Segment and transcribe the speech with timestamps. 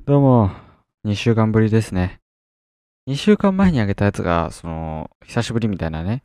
[0.00, 0.50] どうも、
[1.04, 2.20] 2週間ぶりですね。
[3.06, 6.24] 2週間前にあげたやつが、その、久しぶりみたいなね、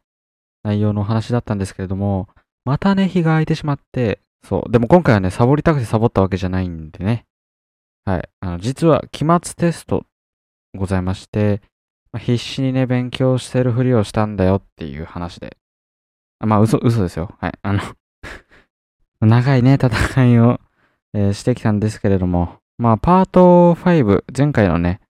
[0.64, 2.28] 内容の話だったんですけれども、
[2.66, 4.72] またね、日が空いてしまって、そう。
[4.72, 7.28] でも今回はね、サボりたくてサボったわけじゃないんでね。
[8.04, 8.30] はい。
[8.40, 10.06] あの、実は、期末テスト
[10.74, 11.62] ございまして、
[12.12, 15.56] まあ必死にね、勉強してるふりをしたんだよっていう話で。
[16.40, 17.36] あまあ、嘘、嘘ですよ。
[17.40, 17.54] はい。
[17.62, 17.82] あの、
[19.22, 20.60] 長いね、戦いを、
[21.14, 25.02] えーしてきたんですけれども、まあ、パート5、前回のね、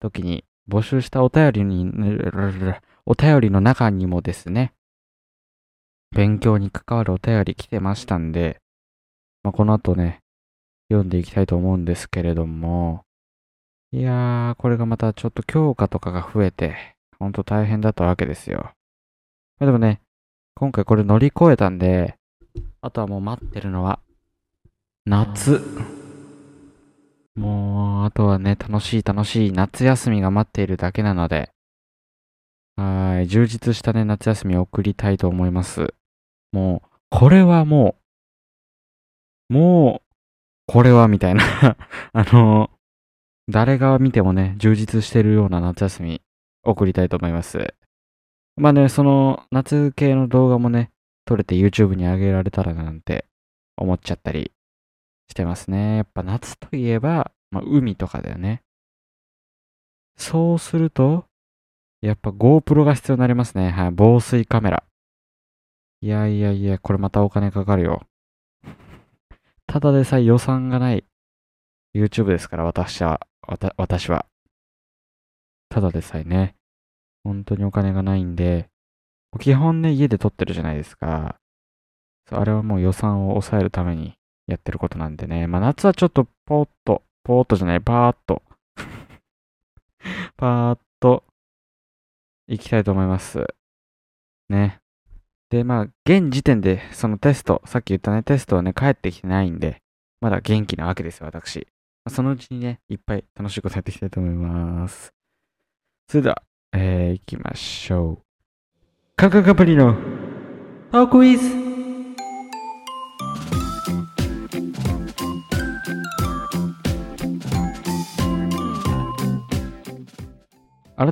[0.00, 1.92] 時に募集したお便りに、
[3.06, 4.72] お便りの中にもですね、
[6.10, 8.58] 勉強に関わるお便り来てましたんで、
[9.44, 10.22] まあ、この後ね、
[10.88, 13.04] 読んでいきたいと思うんですけれども、
[13.92, 18.72] いやー、これがまたちょっと強化とかが増えて、ほんと大変だったわけですよ。
[19.60, 20.00] まあ、でもね、
[20.56, 22.16] 今回これ乗り越えたんで、
[22.80, 24.00] あとはもう待ってるのは、
[25.06, 26.03] 夏。
[27.36, 31.50] もう、あとはね、楽しい楽しい夏休みが待っているだけなので、
[32.76, 35.94] はい、充実したね、夏休みを送りたいと思います。
[36.52, 37.96] もう、これはも
[39.50, 40.14] う、もう、
[40.66, 41.44] これはみたいな、
[42.12, 42.70] あの、
[43.48, 46.22] 誰が見てもね、充実してるような夏休み
[46.64, 47.74] 送りたいと思います。
[48.56, 50.90] まあね、その夏系の動画もね、
[51.24, 53.26] 撮れて YouTube に上げられたらなんて
[53.76, 54.52] 思っちゃったり
[55.30, 55.96] してますね。
[55.96, 58.62] やっぱ夏といえば、まあ、海とかだよね。
[60.16, 61.26] そうすると、
[62.00, 63.70] やっぱ GoPro が必要になりますね。
[63.70, 63.90] はい。
[63.92, 64.84] 防水カメラ。
[66.00, 68.02] いやいやいや、これまたお金かかるよ。
[69.66, 71.04] ただでさえ予算がない
[71.94, 73.26] YouTube ですから、私は、
[73.58, 74.26] た私は。
[75.70, 76.56] ただでさえね、
[77.24, 78.68] 本当にお金がないんで、
[79.40, 81.36] 基本ね、家で撮ってるじゃないですか。
[82.30, 84.14] あれはもう予算を抑えるために
[84.46, 85.46] やってることなんでね。
[85.46, 88.42] まあ夏はちょっとポーっと、ポーっとじゃない、パーっと、
[90.36, 91.24] パーっと、
[92.46, 93.46] 行きたいと思います。
[94.48, 94.80] ね。
[95.50, 99.78] で、まあ、現時点で、そのテスト、さっき言ったね、テストはね、帰ってきてないんで、
[100.20, 101.66] まだ元気なわけですよ、私。
[102.08, 105.12] そのうちにね、いっぱい楽しいことやっていきたいと思います。
[106.08, 108.24] それでは、えー、行きましょう。
[109.16, 109.94] カンカンカンパニーの
[110.90, 111.63] トークウィズ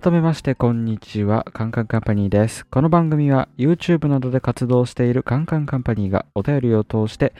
[0.00, 1.44] 改めまして、こんにちは。
[1.52, 2.64] カンカンカンパニーです。
[2.64, 7.34] この番組は YouTube などで活動しているカンカンカンパニーがお便りを通して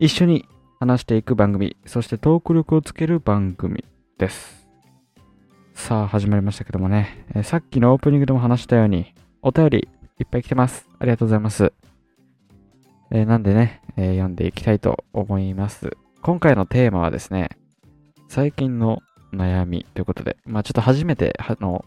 [0.00, 0.48] 一緒に
[0.80, 3.84] 話していく番組、そしてトーク力をつける番組
[4.18, 4.66] です。
[5.74, 9.88] さあ、始まりましたけどもね、えさっきのオープニングでも話したように、お便り
[10.18, 10.88] いっぱい来てます。
[10.98, 11.72] ありがとうございます。
[13.12, 15.96] えなんでね、えー読んでいきたいと思います。
[16.20, 17.50] 今回のテーマはですね、
[18.28, 19.02] 最近の
[19.32, 21.84] 悩みということで、まあちょっと初めてはの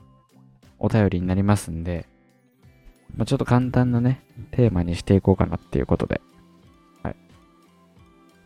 [0.85, 2.07] お便りになりますんで、
[3.16, 6.22] まあちょっと簡単なね、テーマにしていこうかなっていうことで、
[7.01, 7.16] はい。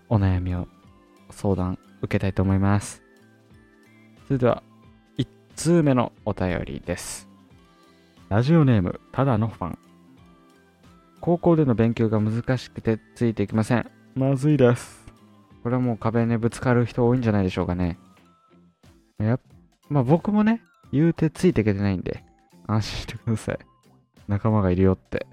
[0.07, 0.67] お悩みを
[1.31, 3.03] 相談受けたいと思います。
[4.27, 4.63] それでは、
[5.17, 7.27] 1通目のお便りです。
[8.29, 9.79] ラジオネーム、ただのファン。
[11.19, 13.91] 高校での勉強が難しくてついていきません。
[14.16, 15.06] まずいです。
[15.63, 18.00] これはもう壁にぶつかる人多いんじゃないでしょうかね。
[19.17, 19.39] やっ
[19.89, 20.61] まあ僕もね、
[20.91, 22.23] 言うてついていけてないんで、
[22.69, 23.59] 安心してください。
[24.28, 25.25] 仲間がいるよって。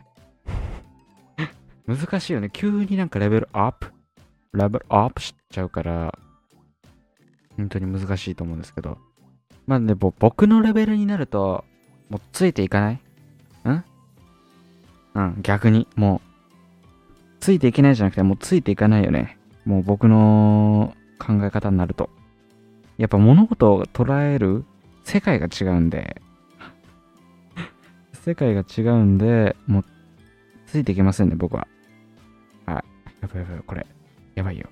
[1.86, 2.48] 難しいよね。
[2.50, 3.92] 急になんかレベルアップ、
[4.54, 6.18] レベルアップしちゃうから、
[7.56, 8.96] 本当に難しいと思うんですけど。
[9.66, 11.64] まあね、ぼ僕のレベルになると、
[12.08, 12.94] もうついていかない？
[13.68, 13.84] ん？
[15.14, 16.28] うん、逆に、もう、
[17.40, 19.38] ついていけないじゃなくて、もうついていかないよね。
[19.64, 22.08] もう僕の考え方になると。
[22.96, 24.64] やっぱ物事を捉える
[25.04, 26.22] 世界が違うんで、
[28.26, 29.84] 世界が違うんで、もう、
[30.66, 31.68] ついていけませんね、僕は。
[32.66, 32.82] あ、
[33.22, 33.86] やばいやばい、これ、
[34.34, 34.68] やばいよ。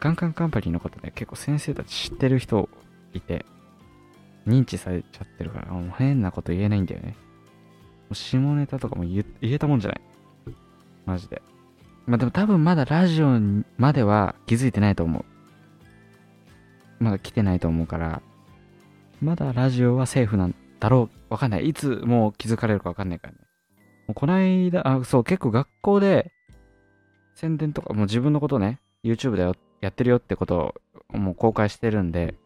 [0.00, 2.70] カンカンカンパニーのことね、結構先生たち知ってる人
[3.12, 3.44] いて、
[4.46, 7.08] 認知されちゃってるから、もう変なこと言えないんだよね。
[7.08, 10.00] もう下ネタとかも言えたもんじゃない。
[11.04, 11.42] マジで。
[12.06, 13.38] まあでも多分まだラジオ
[13.76, 15.24] までは気づいてないと思う。
[17.00, 18.22] まだ来てないと思うから、
[19.20, 20.54] まだラジオはセーフなん
[20.86, 21.32] だろう。
[21.32, 21.68] わかんない。
[21.68, 23.38] いつもう気づかれるかわかんないからね。
[24.06, 26.30] もうこないだ、あ、そう、結構学校で
[27.34, 30.76] 宣伝とか、もう自分のことね、YouTube だよ、やってるよってこと
[31.12, 32.36] をもう公開してるんで、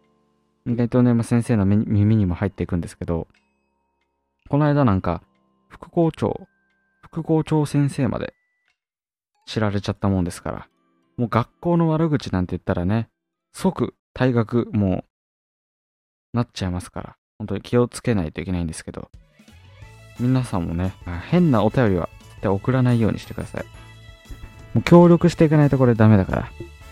[0.66, 3.28] 意外とね、まあ、先生の耳にも入っていくんですけど、
[4.48, 5.22] この間なんか、
[5.69, 6.48] 副校長、
[7.02, 8.32] 副校長先生まで
[9.46, 10.69] 知られちゃったもんですから、
[11.19, 13.10] もう学校の悪口なんて言ったらね、
[13.52, 15.04] 即退学、も
[16.32, 19.08] うなっちゃいますから、本当に気をつけないといけないんですけど、
[20.19, 20.92] 皆さんもね、
[21.31, 23.64] 変なお便りは絶対送らないようにしてください。
[24.75, 26.50] もう協力していかないとこれダメだから、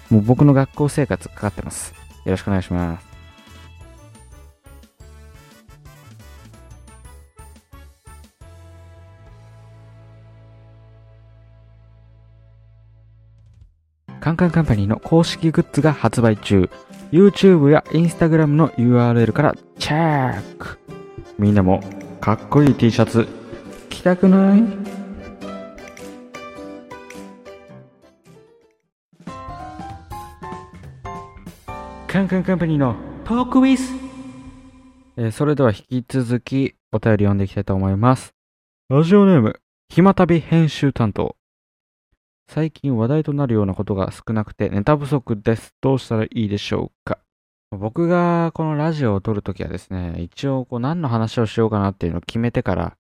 [0.08, 1.92] もう僕の学校生活かかってます。
[2.24, 3.07] よろしくお願いします。
[14.28, 16.68] カンカンカンパニーの公式グッズが発売中。
[17.12, 20.78] YouTube や Instagram の URL からチェック
[21.38, 21.82] みんなも
[22.20, 23.26] かっこいい T シャツ
[23.88, 24.62] 着たくない？
[32.06, 33.94] カンカンカンパニーのトークウィス、
[35.16, 38.34] えーそれでは引き続きお便り読んでいきたいと思います。
[38.90, 39.58] ラジオネーム、
[39.88, 41.37] 暇旅編集担当。
[42.50, 45.74] 最近話題となるようなことが少なくてネタ不足です。
[45.82, 47.18] どうしたらいいでしょうか？
[47.70, 52.96] 僕がこのラジオを撮るときはですね、一応こう何の話をしようかなっていうのを決めてから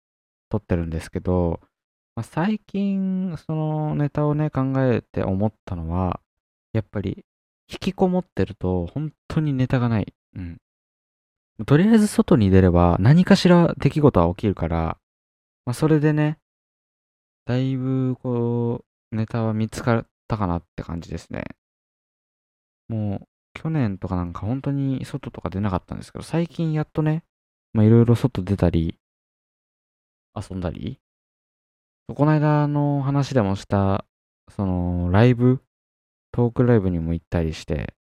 [0.50, 1.62] 撮ってるんですけど、
[2.18, 6.20] まあ、最近そのネタをね考えて思ったのは、
[6.74, 7.24] やっぱり
[7.72, 10.14] 引きこもってると本当にネタがない。
[10.36, 10.58] うん。
[11.66, 14.98] とりあえず外に出れば何かしら出来事は起きるから、
[15.66, 16.38] まあ、それでね、
[17.46, 21.46] だいぶこう、ネタは見つかったかなって感じですね。
[22.90, 27.24] もう、去年とかなんか本当に外とか出なかったんですけど、最近やっとね、
[27.74, 28.98] まあいろいろ外出たり、
[30.36, 31.00] 遊んだり、
[32.16, 34.06] この間の話でもした、
[34.56, 35.62] その、ライブ、
[36.32, 37.94] トークライブにも行ったりして、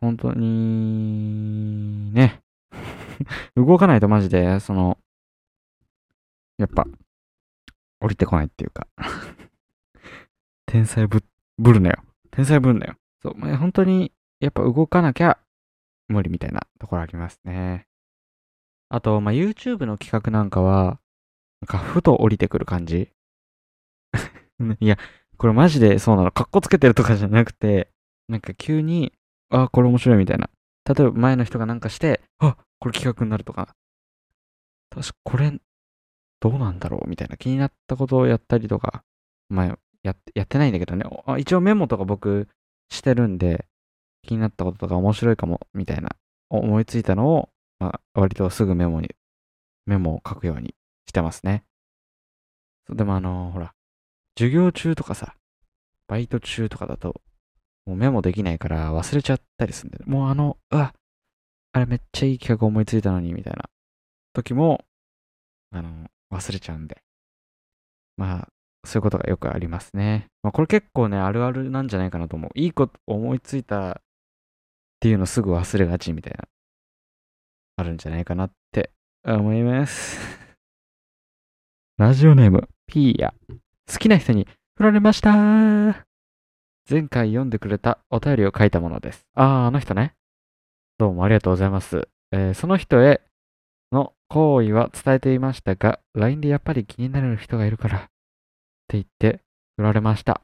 [0.00, 2.42] 本当に、ね、
[3.56, 4.98] 動かないとマジで、その、
[6.58, 6.84] やっぱ、
[8.04, 8.86] 降りてこないっていうか
[10.66, 11.24] 天才ぶ、
[11.58, 12.02] ぶるなよ。
[12.30, 12.96] 天才ぶるなよ。
[13.22, 15.38] そう、まあ本当に、やっぱ動かなきゃ
[16.08, 17.86] 無理みたいなところありますね。
[18.88, 21.00] あと、まあ、YouTube の企画なんかは、
[21.60, 23.10] なんかふと降りてくる感じ
[24.80, 24.98] いや、
[25.36, 26.32] これマジでそうなの。
[26.32, 27.90] かっこつけてるとかじゃなくて、
[28.28, 29.12] なんか急に、
[29.50, 30.50] あ、これ面白いみたいな。
[30.84, 33.74] 例えば前の人がなんかして、あ、これ企画になるとか。
[34.90, 35.58] 確かこれ、
[36.44, 39.02] どうなんだろうみたいな気になったことをやったりとか、
[39.48, 41.06] まあ、やって、やってないんだけどね。
[41.38, 42.48] 一応メモとか僕
[42.90, 43.64] してるんで、
[44.22, 46.10] 気になったこととか面白いかも、みたいな、
[46.50, 47.48] 思いついたのを、
[47.78, 49.08] まあ、割とすぐメモに、
[49.86, 50.74] メモを書くように
[51.08, 51.64] してますね。
[52.90, 53.72] でもあのほら、
[54.36, 55.36] 授業中とかさ、
[56.08, 57.22] バイト中とかだと、
[57.86, 60.94] もうメモできないから忘れちゃったりするんで、もうあの、うわ、
[61.72, 63.70] あれめっちゃいい企画思いついたのに、みたいな
[64.34, 64.84] 時も、
[65.70, 67.02] あの、忘れちゃうんで。
[68.16, 68.48] まあ、
[68.84, 70.26] そういうことがよくありますね。
[70.42, 72.50] まあ、これ結構ね、あるあるなんじゃないかなと思う。
[72.54, 73.94] いいこと思いついたっ
[75.00, 76.44] ていうのすぐ忘れがちみたいな、
[77.76, 78.90] あるんじゃないかなって
[79.24, 80.18] 思います。
[81.98, 83.34] ラジオネーム、ピーヤ。
[83.90, 85.32] 好きな人に振られました
[86.88, 89.26] 前回読んでくれたお便りを書いたものです。
[89.34, 90.14] ああ、あの人ね。
[90.98, 92.08] どうもありがとうございます。
[92.32, 93.22] えーその人へ
[94.28, 98.00] 好意は伝えていましたが、LINE でやっぱり気になる人がいるから、っ
[98.88, 99.42] て言って
[99.76, 100.40] 振られました。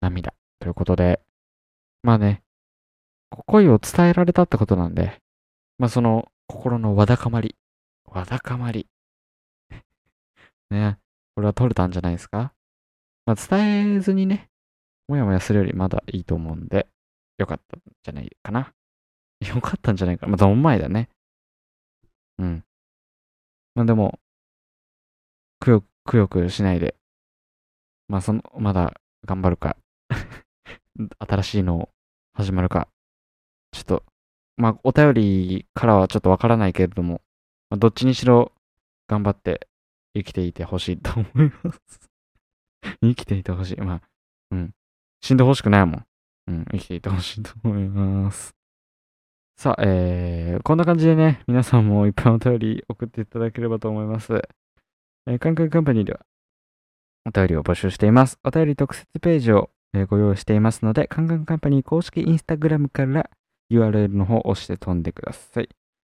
[0.00, 0.34] 涙。
[0.60, 1.20] ということで、
[2.02, 2.42] まあね、
[3.30, 5.18] 恋を伝えられたってことなんで、
[5.78, 7.56] まあその心のわだかまり。
[8.04, 8.86] わだかまり。
[10.70, 10.98] ね、
[11.34, 12.52] これは取れたんじゃないですか？
[13.26, 14.50] まあ伝えずにね、
[15.08, 16.88] もやもやするよりまだいいと思うんで、
[17.38, 18.72] よかったんじゃないかな。
[19.40, 20.30] よかったんじゃないかな。
[20.32, 21.08] まあ、どんまいだね。
[22.38, 22.64] うん。
[23.74, 24.18] まあでも、
[25.60, 26.94] くよくよくしないで、
[28.08, 29.76] まあその、まだ頑張るか、
[31.18, 31.88] 新しいのを
[32.34, 32.88] 始まるか、
[33.72, 34.04] ちょっと、
[34.56, 37.22] まあお便りからはちょっとわからないけれども、
[37.70, 38.52] まあ、どっちにしろ
[39.08, 39.66] 頑張って
[40.14, 42.10] 生きていてほしいと思います。
[43.00, 43.80] 生きていてほしい。
[43.80, 44.02] まあ、
[44.50, 44.74] うん。
[45.22, 46.06] 死んでほしくないもん。
[46.48, 48.54] うん、生きていてほしいと思います。
[49.62, 54.42] さあ、えー、こんな感じでね、皆さんもいっぱいお便り送っていただければと思います。
[55.28, 56.18] えー、カンカンカンパニーでは
[57.24, 58.40] お便りを募集しています。
[58.42, 63.30] お便り特設ページを、えーご用意していますので、カンカンカンパニー公式インスタグラムから
[63.70, 65.68] URL の方を押して飛んでください。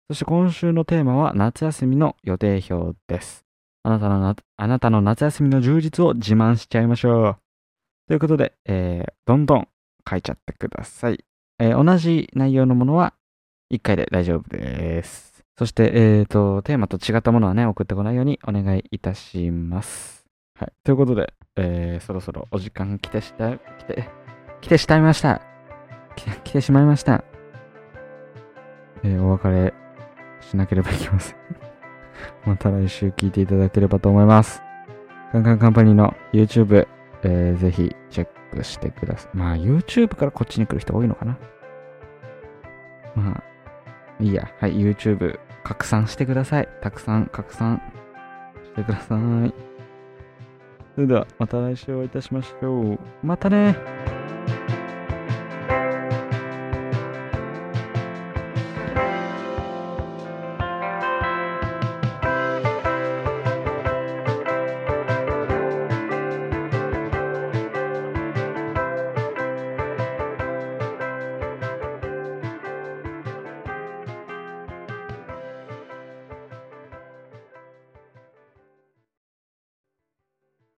[0.08, 3.44] そして今週のテーマは夏休みの予定表です。
[3.84, 7.38] あなたのなあなたの夏休みの充実を自慢しちゃいましょう。
[8.08, 9.68] ということで、えーどんどん
[10.10, 11.26] 書いちゃってください。
[11.60, 13.14] えー同じ内容のものは
[13.72, 15.44] 1回で大丈夫です。
[15.58, 20.26] そして、えっ、と、テーマと違ったものはね、送ってこないようにお願いいたします。
[20.60, 20.74] はい。
[20.84, 24.10] ということで、えーそろそろお時間来てした、来て、
[24.60, 25.42] 来てしまいました。
[26.16, 27.24] 来て来てしまいました。
[29.04, 29.74] えーお別れ
[30.42, 31.38] しなければいけません。
[32.46, 34.62] また来週聞いていただければと思います。
[35.32, 36.88] カンカンカンパニーの YouTube、
[37.24, 39.38] えーぜひチェックしてください。
[39.38, 41.38] まあ YouTube からこっちに来る人多いのかな。
[43.16, 43.51] まあ、
[44.22, 44.50] いいや。
[44.60, 46.70] はい、YouTube 拡散してください。
[46.82, 47.82] たくさん拡散
[48.64, 49.54] してください。
[50.96, 53.00] それではまた来週お会いいたしましょう。
[53.24, 54.11] またね